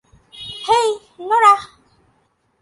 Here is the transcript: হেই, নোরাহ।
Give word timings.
হেই, 0.67 0.89
নোরাহ। 1.19 1.61